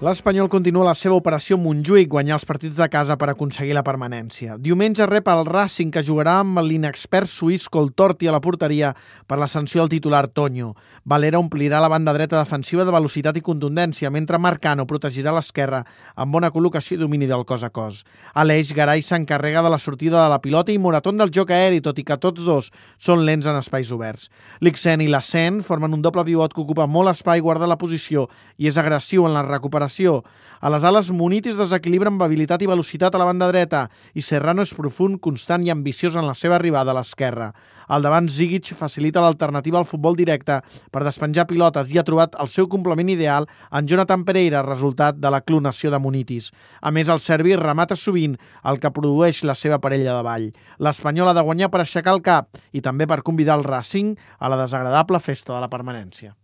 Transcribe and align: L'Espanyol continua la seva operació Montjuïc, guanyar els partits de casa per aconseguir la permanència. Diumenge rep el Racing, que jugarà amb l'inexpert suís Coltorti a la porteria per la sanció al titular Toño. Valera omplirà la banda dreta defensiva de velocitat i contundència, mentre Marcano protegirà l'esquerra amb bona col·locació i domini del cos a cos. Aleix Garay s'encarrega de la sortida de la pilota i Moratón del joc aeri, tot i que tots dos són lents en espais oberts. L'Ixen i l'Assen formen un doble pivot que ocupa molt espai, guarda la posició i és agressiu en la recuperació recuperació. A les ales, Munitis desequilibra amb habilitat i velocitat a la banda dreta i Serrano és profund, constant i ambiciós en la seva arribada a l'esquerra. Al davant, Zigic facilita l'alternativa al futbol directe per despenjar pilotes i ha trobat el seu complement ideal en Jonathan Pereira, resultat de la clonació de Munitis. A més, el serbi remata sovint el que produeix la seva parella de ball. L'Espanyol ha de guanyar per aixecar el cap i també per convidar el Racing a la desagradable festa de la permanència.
L'Espanyol 0.00 0.46
continua 0.48 0.86
la 0.86 0.94
seva 0.96 1.18
operació 1.18 1.58
Montjuïc, 1.60 2.06
guanyar 2.08 2.38
els 2.38 2.46
partits 2.48 2.78
de 2.80 2.86
casa 2.88 3.18
per 3.20 3.26
aconseguir 3.28 3.74
la 3.76 3.82
permanència. 3.84 4.54
Diumenge 4.56 5.04
rep 5.04 5.26
el 5.28 5.42
Racing, 5.44 5.90
que 5.92 6.00
jugarà 6.00 6.38
amb 6.40 6.62
l'inexpert 6.64 7.28
suís 7.28 7.66
Coltorti 7.68 8.24
a 8.24 8.32
la 8.32 8.40
porteria 8.40 8.94
per 9.28 9.36
la 9.36 9.44
sanció 9.44 9.82
al 9.82 9.90
titular 9.92 10.22
Toño. 10.32 10.70
Valera 11.04 11.36
omplirà 11.36 11.82
la 11.84 11.90
banda 11.92 12.14
dreta 12.16 12.38
defensiva 12.38 12.86
de 12.88 12.94
velocitat 12.94 13.36
i 13.36 13.42
contundència, 13.44 14.08
mentre 14.08 14.40
Marcano 14.40 14.86
protegirà 14.88 15.34
l'esquerra 15.36 15.82
amb 16.16 16.32
bona 16.32 16.48
col·locació 16.48 16.96
i 16.96 17.02
domini 17.02 17.28
del 17.28 17.44
cos 17.44 17.60
a 17.60 17.68
cos. 17.68 18.00
Aleix 18.32 18.72
Garay 18.72 19.04
s'encarrega 19.04 19.60
de 19.60 19.74
la 19.76 19.78
sortida 19.84 20.24
de 20.24 20.32
la 20.32 20.40
pilota 20.40 20.72
i 20.72 20.78
Moratón 20.80 21.20
del 21.20 21.28
joc 21.28 21.52
aeri, 21.52 21.84
tot 21.84 22.00
i 22.00 22.06
que 22.08 22.16
tots 22.16 22.48
dos 22.48 22.72
són 22.96 23.26
lents 23.28 23.44
en 23.44 23.60
espais 23.60 23.92
oberts. 23.92 24.30
L'Ixen 24.64 25.04
i 25.04 25.12
l'Assen 25.12 25.60
formen 25.60 25.92
un 25.92 26.00
doble 26.00 26.24
pivot 26.24 26.56
que 26.56 26.64
ocupa 26.64 26.88
molt 26.88 27.12
espai, 27.12 27.44
guarda 27.44 27.68
la 27.68 27.76
posició 27.76 28.30
i 28.56 28.72
és 28.72 28.80
agressiu 28.80 29.28
en 29.28 29.36
la 29.36 29.44
recuperació 29.44 29.89
recuperació. 29.90 30.24
A 30.60 30.68
les 30.68 30.84
ales, 30.84 31.08
Munitis 31.10 31.56
desequilibra 31.56 32.10
amb 32.10 32.20
habilitat 32.20 32.60
i 32.60 32.66
velocitat 32.68 33.14
a 33.14 33.18
la 33.18 33.24
banda 33.24 33.46
dreta 33.48 33.88
i 34.12 34.20
Serrano 34.20 34.60
és 34.60 34.74
profund, 34.74 35.18
constant 35.18 35.64
i 35.64 35.70
ambiciós 35.70 36.16
en 36.16 36.26
la 36.26 36.34
seva 36.34 36.56
arribada 36.56 36.90
a 36.92 36.94
l'esquerra. 36.94 37.54
Al 37.88 38.02
davant, 38.02 38.28
Zigic 38.28 38.74
facilita 38.76 39.22
l'alternativa 39.22 39.78
al 39.78 39.86
futbol 39.86 40.14
directe 40.16 40.60
per 40.92 41.02
despenjar 41.02 41.46
pilotes 41.48 41.90
i 41.90 41.98
ha 41.98 42.04
trobat 42.04 42.36
el 42.38 42.48
seu 42.48 42.68
complement 42.68 43.08
ideal 43.08 43.48
en 43.72 43.88
Jonathan 43.88 44.24
Pereira, 44.24 44.60
resultat 44.62 45.16
de 45.16 45.30
la 45.30 45.40
clonació 45.40 45.90
de 45.90 45.98
Munitis. 45.98 46.50
A 46.82 46.90
més, 46.90 47.08
el 47.08 47.20
serbi 47.24 47.56
remata 47.56 47.96
sovint 47.96 48.36
el 48.64 48.78
que 48.80 48.92
produeix 48.92 49.42
la 49.44 49.56
seva 49.56 49.80
parella 49.80 50.18
de 50.18 50.26
ball. 50.28 50.50
L'Espanyol 50.78 51.32
ha 51.32 51.34
de 51.34 51.46
guanyar 51.46 51.70
per 51.70 51.80
aixecar 51.80 52.12
el 52.12 52.20
cap 52.20 52.60
i 52.72 52.84
també 52.84 53.08
per 53.08 53.22
convidar 53.24 53.56
el 53.56 53.64
Racing 53.64 54.12
a 54.38 54.52
la 54.52 54.60
desagradable 54.60 55.24
festa 55.24 55.56
de 55.56 55.64
la 55.64 55.72
permanència. 55.72 56.36